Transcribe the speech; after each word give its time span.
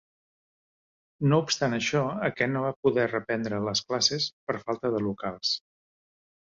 No 1.33 1.39
obstant 1.47 1.75
això 1.77 2.01
aquest 2.29 2.53
no 2.55 2.65
va 2.65 2.73
poder 2.87 3.05
reprendre 3.13 3.63
les 3.69 3.85
classes 3.93 4.29
per 4.49 4.59
falta 4.67 4.95
de 4.99 5.07
locals. 5.09 5.57